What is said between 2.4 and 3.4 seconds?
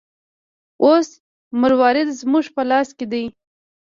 په لاس کې دی.